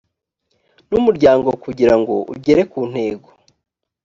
[0.89, 3.29] n umuryango kugira ngo ugere ku ntego